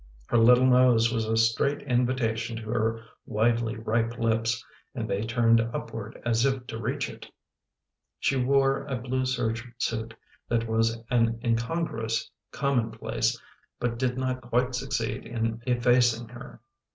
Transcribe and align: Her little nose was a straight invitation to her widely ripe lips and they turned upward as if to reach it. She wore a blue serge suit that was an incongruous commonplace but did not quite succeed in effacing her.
Her 0.25 0.37
little 0.39 0.65
nose 0.65 1.13
was 1.13 1.25
a 1.27 1.37
straight 1.37 1.83
invitation 1.83 2.57
to 2.57 2.69
her 2.71 3.03
widely 3.27 3.75
ripe 3.77 4.17
lips 4.17 4.65
and 4.95 5.07
they 5.07 5.21
turned 5.21 5.61
upward 5.61 6.19
as 6.25 6.43
if 6.43 6.65
to 6.65 6.79
reach 6.81 7.07
it. 7.07 7.27
She 8.19 8.35
wore 8.35 8.87
a 8.87 8.95
blue 8.97 9.25
serge 9.27 9.63
suit 9.77 10.15
that 10.49 10.67
was 10.67 10.97
an 11.11 11.39
incongruous 11.43 12.31
commonplace 12.51 13.39
but 13.79 13.99
did 13.99 14.17
not 14.17 14.41
quite 14.41 14.73
succeed 14.73 15.23
in 15.27 15.61
effacing 15.67 16.29
her. 16.29 16.61